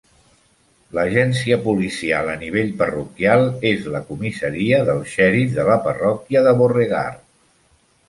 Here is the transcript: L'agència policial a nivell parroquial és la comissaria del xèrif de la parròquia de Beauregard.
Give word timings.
L'agència 0.97 1.59
policial 1.67 2.31
a 2.35 2.39
nivell 2.45 2.73
parroquial 2.81 3.47
és 3.75 3.87
la 3.97 4.03
comissaria 4.09 4.83
del 4.91 5.07
xèrif 5.15 5.57
de 5.61 5.71
la 5.73 5.81
parròquia 5.89 6.47
de 6.49 6.59
Beauregard. 6.65 7.27